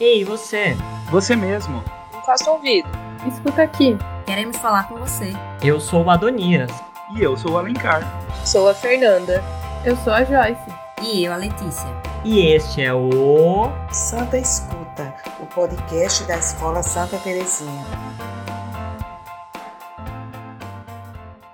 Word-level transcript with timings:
Ei, 0.00 0.24
você! 0.24 0.76
Você 1.10 1.34
mesmo! 1.34 1.82
O 2.12 2.50
ouvido. 2.50 2.88
Escuta 3.26 3.64
aqui. 3.64 3.96
Queremos 4.24 4.56
falar 4.58 4.86
com 4.86 4.94
você. 4.94 5.32
Eu 5.60 5.80
sou 5.80 6.04
o 6.04 6.10
Adonias. 6.10 6.70
E 7.16 7.20
eu 7.20 7.36
sou 7.36 7.54
o 7.54 7.58
Alencar. 7.58 8.02
Sou 8.46 8.68
a 8.68 8.74
Fernanda. 8.74 9.42
Eu 9.84 9.96
sou 9.96 10.12
a 10.12 10.22
Joyce. 10.22 10.62
E 11.02 11.24
eu, 11.24 11.32
a 11.32 11.36
Letícia. 11.36 11.88
E 12.24 12.46
este 12.46 12.82
é 12.82 12.94
o. 12.94 13.72
Santa 13.90 14.38
Escuta, 14.38 15.16
o 15.40 15.46
podcast 15.46 16.22
da 16.28 16.38
Escola 16.38 16.80
Santa 16.84 17.18
Terezinha. 17.18 17.84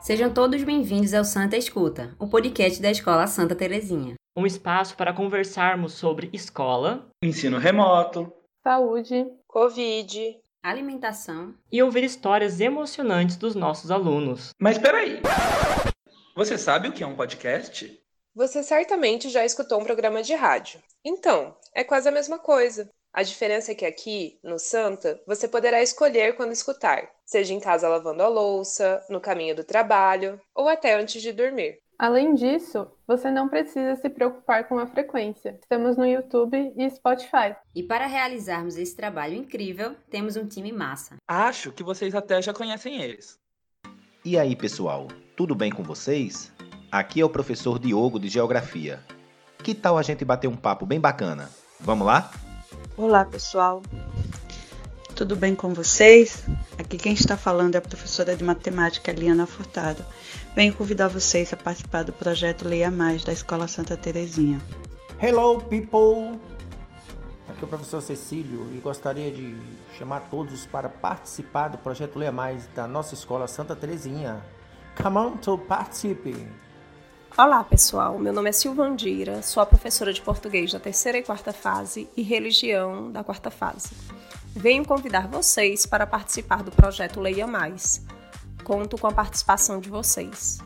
Sejam 0.00 0.30
todos 0.30 0.64
bem-vindos 0.64 1.12
ao 1.12 1.24
Santa 1.24 1.58
Escuta, 1.58 2.14
o 2.18 2.26
podcast 2.26 2.80
da 2.80 2.90
Escola 2.90 3.26
Santa 3.26 3.54
Terezinha. 3.54 4.14
Um 4.36 4.46
espaço 4.46 4.96
para 4.96 5.12
conversarmos 5.12 5.94
sobre 5.94 6.30
escola, 6.32 7.06
Ensino 7.22 7.58
remoto. 7.58 8.32
Saúde. 8.62 9.26
Covid. 9.46 10.38
Alimentação. 10.62 11.54
e 11.72 11.82
ouvir 11.82 12.04
histórias 12.04 12.60
emocionantes 12.60 13.36
dos 13.36 13.54
nossos 13.54 13.90
alunos. 13.90 14.50
Mas 14.60 14.76
peraí! 14.76 15.22
Você 16.36 16.58
sabe 16.58 16.88
o 16.88 16.92
que 16.92 17.02
é 17.02 17.06
um 17.06 17.16
podcast? 17.16 17.98
Você 18.34 18.62
certamente 18.62 19.30
já 19.30 19.42
escutou 19.44 19.80
um 19.80 19.84
programa 19.84 20.22
de 20.22 20.34
rádio. 20.34 20.80
Então, 21.02 21.56
é 21.74 21.82
quase 21.82 22.08
a 22.08 22.12
mesma 22.12 22.38
coisa. 22.38 22.90
A 23.12 23.22
diferença 23.22 23.72
é 23.72 23.74
que 23.74 23.86
aqui, 23.86 24.38
no 24.44 24.58
Santa, 24.58 25.18
você 25.26 25.48
poderá 25.48 25.82
escolher 25.82 26.36
quando 26.36 26.52
escutar, 26.52 27.08
seja 27.24 27.54
em 27.54 27.58
casa 27.58 27.88
lavando 27.88 28.22
a 28.22 28.28
louça, 28.28 29.02
no 29.08 29.20
caminho 29.20 29.56
do 29.56 29.64
trabalho 29.64 30.38
ou 30.54 30.68
até 30.68 30.94
antes 30.94 31.20
de 31.22 31.32
dormir. 31.32 31.78
Além 32.00 32.34
disso, 32.34 32.86
você 33.06 33.30
não 33.30 33.46
precisa 33.46 33.94
se 33.94 34.08
preocupar 34.08 34.66
com 34.66 34.78
a 34.78 34.86
frequência. 34.86 35.58
Estamos 35.60 35.98
no 35.98 36.06
YouTube 36.06 36.72
e 36.74 36.88
Spotify. 36.88 37.54
E 37.74 37.82
para 37.82 38.06
realizarmos 38.06 38.78
esse 38.78 38.96
trabalho 38.96 39.34
incrível, 39.34 39.94
temos 40.08 40.34
um 40.34 40.46
time 40.46 40.72
massa. 40.72 41.16
Acho 41.28 41.70
que 41.70 41.82
vocês 41.82 42.14
até 42.14 42.40
já 42.40 42.54
conhecem 42.54 43.02
eles. 43.02 43.38
E 44.24 44.38
aí, 44.38 44.56
pessoal, 44.56 45.08
tudo 45.36 45.54
bem 45.54 45.70
com 45.70 45.82
vocês? 45.82 46.50
Aqui 46.90 47.20
é 47.20 47.24
o 47.24 47.28
professor 47.28 47.78
Diogo 47.78 48.18
de 48.18 48.28
Geografia. 48.28 49.00
Que 49.62 49.74
tal 49.74 49.98
a 49.98 50.02
gente 50.02 50.24
bater 50.24 50.48
um 50.48 50.56
papo 50.56 50.86
bem 50.86 50.98
bacana? 50.98 51.50
Vamos 51.78 52.06
lá? 52.06 52.30
Olá, 52.96 53.26
pessoal. 53.26 53.82
Tudo 55.14 55.36
bem 55.36 55.54
com 55.54 55.74
vocês? 55.74 56.46
Aqui 56.90 56.98
quem 56.98 57.12
está 57.12 57.36
falando 57.36 57.76
é 57.76 57.78
a 57.78 57.80
professora 57.80 58.34
de 58.34 58.42
matemática 58.42 59.12
Liana 59.12 59.46
Furtado. 59.46 60.04
Venho 60.56 60.74
convidar 60.74 61.06
vocês 61.06 61.52
a 61.52 61.56
participar 61.56 62.02
do 62.02 62.12
projeto 62.12 62.66
Leia 62.66 62.90
Mais 62.90 63.22
da 63.22 63.32
Escola 63.32 63.68
Santa 63.68 63.96
Terezinha. 63.96 64.60
Hello, 65.22 65.60
people! 65.60 66.40
Aqui 67.48 67.62
é 67.62 67.64
o 67.64 67.68
professor 67.68 68.02
Cecílio 68.02 68.66
e 68.74 68.78
gostaria 68.78 69.30
de 69.30 69.56
chamar 69.96 70.22
todos 70.32 70.66
para 70.66 70.88
participar 70.88 71.68
do 71.68 71.78
projeto 71.78 72.18
Leia 72.18 72.32
Mais 72.32 72.66
da 72.74 72.88
nossa 72.88 73.14
escola 73.14 73.46
Santa 73.46 73.76
Terezinha. 73.76 74.44
Come 75.00 75.16
on 75.16 75.36
to 75.36 75.56
participe! 75.58 76.34
Olá, 77.38 77.62
pessoal. 77.62 78.18
Meu 78.18 78.32
nome 78.32 78.48
é 78.48 78.52
Silvandira, 78.52 79.42
sou 79.42 79.62
a 79.62 79.66
professora 79.66 80.12
de 80.12 80.20
português 80.20 80.72
da 80.72 80.80
terceira 80.80 81.18
e 81.18 81.22
quarta 81.22 81.52
fase 81.52 82.08
e 82.16 82.22
religião 82.22 83.12
da 83.12 83.22
quarta 83.22 83.48
fase. 83.48 83.90
Venho 84.54 84.84
convidar 84.84 85.28
vocês 85.28 85.86
para 85.86 86.04
participar 86.06 86.64
do 86.64 86.72
projeto 86.72 87.20
Leia 87.20 87.46
Mais. 87.46 88.04
Conto 88.64 88.98
com 88.98 89.06
a 89.06 89.12
participação 89.12 89.78
de 89.78 89.88
vocês. 89.88 90.58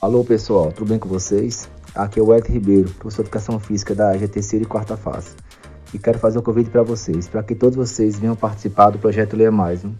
Alô 0.00 0.24
pessoal, 0.24 0.72
tudo 0.72 0.88
bem 0.88 0.98
com 0.98 1.08
vocês? 1.08 1.68
Aqui 1.94 2.18
é 2.18 2.22
o 2.22 2.34
Ed 2.34 2.50
Ribeiro, 2.50 2.90
professor 2.92 3.22
de 3.22 3.28
Educação 3.28 3.60
Física 3.60 3.94
da 3.94 4.10
AG 4.10 4.26
terceira 4.28 4.64
e 4.64 4.68
quarta 4.68 4.96
fase. 4.96 5.36
E 5.92 5.98
quero 5.98 6.18
fazer 6.18 6.38
um 6.38 6.42
convite 6.42 6.70
para 6.70 6.82
vocês, 6.82 7.28
para 7.28 7.42
que 7.42 7.54
todos 7.54 7.76
vocês 7.76 8.18
venham 8.18 8.34
participar 8.34 8.90
do 8.90 8.98
projeto 8.98 9.36
Leia 9.36 9.52
Mais. 9.52 9.82
Viu? 9.82 9.92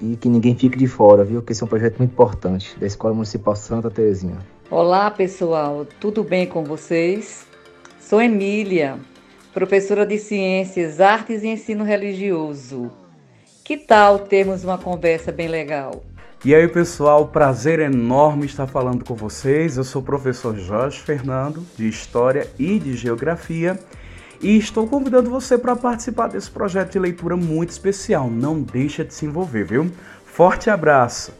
E 0.00 0.16
que 0.16 0.28
ninguém 0.28 0.56
fique 0.56 0.78
de 0.78 0.86
fora, 0.86 1.24
viu? 1.24 1.42
Que 1.42 1.52
esse 1.52 1.62
é 1.62 1.66
um 1.66 1.68
projeto 1.68 1.98
muito 1.98 2.12
importante 2.12 2.76
da 2.78 2.86
Escola 2.86 3.12
Municipal 3.12 3.54
Santa 3.54 3.90
Terezinha. 3.90 4.38
Olá 4.70 5.10
pessoal, 5.10 5.86
tudo 6.00 6.24
bem 6.24 6.46
com 6.46 6.64
vocês? 6.64 7.46
Sou 8.00 8.20
Emília, 8.20 8.98
professora 9.56 10.04
de 10.04 10.18
Ciências, 10.18 11.00
Artes 11.00 11.42
e 11.42 11.46
Ensino 11.46 11.82
Religioso. 11.82 12.92
Que 13.64 13.74
tal 13.74 14.18
termos 14.18 14.62
uma 14.62 14.76
conversa 14.76 15.32
bem 15.32 15.48
legal? 15.48 16.04
E 16.44 16.54
aí 16.54 16.68
pessoal, 16.68 17.28
prazer 17.28 17.78
enorme 17.78 18.44
estar 18.44 18.66
falando 18.66 19.02
com 19.02 19.14
vocês. 19.14 19.78
Eu 19.78 19.84
sou 19.84 20.02
o 20.02 20.04
professor 20.04 20.54
Jorge 20.58 21.00
Fernando, 21.00 21.66
de 21.74 21.88
História 21.88 22.46
e 22.58 22.78
de 22.78 22.94
Geografia, 22.98 23.80
e 24.42 24.58
estou 24.58 24.86
convidando 24.86 25.30
você 25.30 25.56
para 25.56 25.74
participar 25.74 26.26
desse 26.26 26.50
projeto 26.50 26.92
de 26.92 26.98
leitura 26.98 27.34
muito 27.34 27.70
especial. 27.70 28.28
Não 28.28 28.60
deixa 28.60 29.06
de 29.06 29.14
se 29.14 29.24
envolver, 29.24 29.64
viu? 29.64 29.90
Forte 30.26 30.68
abraço! 30.68 31.32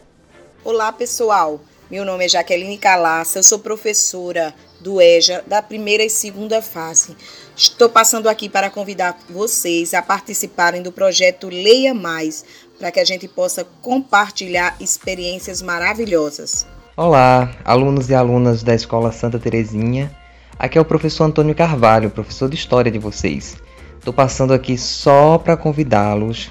Olá 0.65 0.91
pessoal, 0.91 1.61
meu 1.89 2.05
nome 2.05 2.25
é 2.25 2.29
Jaqueline 2.29 2.79
Calaça, 2.79 3.39
eu 3.39 3.43
sou 3.45 3.61
professora 3.61 4.53
do 4.81 5.01
EJA 5.01 5.45
da 5.47 5.63
primeira 5.63 6.03
e 6.03 6.11
segunda 6.11 6.61
fase. 6.61 7.17
Estou 7.57 7.89
passando 7.89 8.29
aqui 8.29 8.49
para 8.49 8.69
convidar 8.69 9.17
vocês 9.31 9.95
a 9.95 10.03
participarem 10.03 10.83
do 10.83 10.91
projeto 10.91 11.49
Leia 11.49 11.95
Mais, 11.95 12.45
para 12.77 12.91
que 12.91 12.99
a 12.99 13.05
gente 13.05 13.29
possa 13.29 13.65
compartilhar 13.81 14.77
experiências 14.81 15.63
maravilhosas. 15.63 16.67
Olá, 16.97 17.55
alunos 17.65 18.11
e 18.11 18.15
alunas 18.15 18.65
da 18.65 18.75
Escola 18.75 19.13
Santa 19.13 19.39
Terezinha. 19.39 20.11
Aqui 20.59 20.79
é 20.79 20.81
o 20.81 20.85
professor 20.85 21.25
Antônio 21.25 21.55
Carvalho, 21.55 22.11
professor 22.11 22.49
de 22.49 22.57
História 22.57 22.91
de 22.91 22.99
vocês. 22.99 23.57
Estou 23.97 24.13
passando 24.13 24.53
aqui 24.53 24.77
só 24.77 25.39
para 25.39 25.57
convidá-los, 25.57 26.51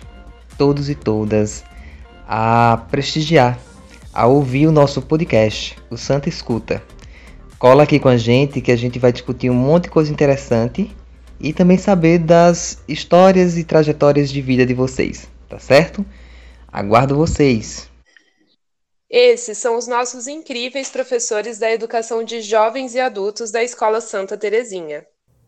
todos 0.57 0.90
e 0.90 0.96
todas, 0.96 1.63
a 2.28 2.85
prestigiar, 2.90 3.59
a 4.16 4.26
ouvir 4.26 4.66
o 4.66 4.72
nosso 4.72 5.02
podcast, 5.02 5.78
o 5.92 5.98
Santa 5.98 6.30
Escuta. 6.30 6.81
Cola 7.59 7.84
aqui 7.84 8.00
com 8.00 8.08
a 8.08 8.16
gente 8.16 8.62
que 8.62 8.72
a 8.72 8.76
gente 8.78 8.98
vai 8.98 9.12
discutir 9.12 9.50
um 9.50 9.53
monte 9.53 9.84
de 9.84 9.90
coisa 9.90 10.09
interessante 10.09 10.90
e 11.38 11.52
também 11.52 11.78
saber 11.78 12.20
das 12.20 12.81
histórias 12.88 13.58
e 13.58 13.66
trajetórias 13.66 14.31
de 14.31 14.42
vida 14.42 14.66
de 14.66 14.74
vocês, 14.74 15.30
tá 15.50 15.59
certo? 15.59 16.06
Aguardo 16.72 17.14
vocês! 17.14 17.92
Esses 19.09 19.58
são 19.58 19.78
os 19.78 19.86
nossos 19.86 20.28
incríveis 20.28 20.90
professores 20.90 21.59
da 21.59 21.70
educação 21.70 22.24
de 22.24 22.42
jovens 22.42 22.96
e 22.96 23.02
adultos 23.02 23.52
da 23.52 23.62
Escola 23.64 24.00
Santa 24.00 24.38
Terezinha. 24.38 25.06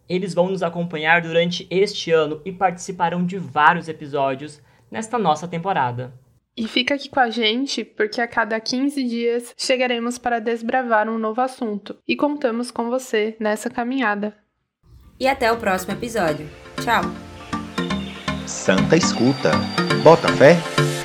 Eles 0.10 0.34
vão 0.34 0.50
nos 0.50 0.62
acompanhar 0.62 1.22
durante 1.22 1.66
este 1.70 2.12
ano 2.12 2.42
e 2.44 2.52
participarão 2.52 3.26
de 3.26 3.38
vários 3.38 3.88
episódios 3.88 4.62
nesta 4.92 5.18
nossa 5.18 5.48
temporada. 5.48 6.14
E 6.58 6.68
fica 6.68 6.96
aqui 6.96 7.08
com 7.08 7.20
a 7.20 7.30
gente, 7.30 7.86
porque 7.86 8.20
a 8.20 8.28
cada 8.28 8.60
15 8.60 9.04
dias 9.04 9.54
chegaremos 9.56 10.18
para 10.18 10.40
desbravar 10.40 11.08
um 11.08 11.20
novo 11.20 11.40
assunto 11.40 11.96
e 12.08 12.16
contamos 12.16 12.72
com 12.72 12.90
você 12.90 13.38
nessa 13.40 13.70
caminhada. 13.70 14.36
E 15.20 15.28
até 15.28 15.52
o 15.52 15.58
próximo 15.58 15.94
episódio. 15.94 16.50
Tchau! 16.84 17.04
Santa 18.48 18.98
Escuta. 18.98 19.52
Bota 20.04 20.28
fé! 20.30 20.97